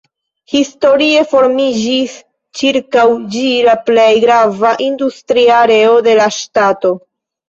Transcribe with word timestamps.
Historie 0.51 1.19
formiĝis 1.33 2.15
ĉirkaŭ 2.61 3.03
ĝi 3.35 3.43
la 3.67 3.75
plej 3.89 4.05
grava 4.23 4.71
industria 4.87 5.59
areo 5.67 5.93
de 6.09 6.17
la 6.21 6.27
ŝtato. 6.39 6.93